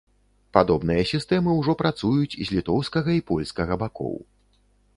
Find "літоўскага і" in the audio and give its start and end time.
2.55-3.25